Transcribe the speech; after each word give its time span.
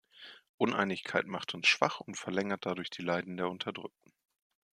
Uneinigkeit 0.57 1.27
macht 1.27 1.53
uns 1.53 1.67
schwach 1.67 1.99
und 1.99 2.17
verlängert 2.17 2.65
dadurch 2.65 2.89
die 2.89 3.03
Leiden 3.03 3.37
der 3.37 3.51
Unterdrückten. 3.51 4.11